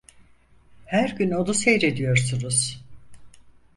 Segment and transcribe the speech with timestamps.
[0.85, 2.83] Her gün onu seyrediyorsunuz!